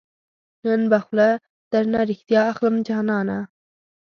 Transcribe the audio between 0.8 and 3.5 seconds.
به خوله درنه ريښتیا اخلم جانانه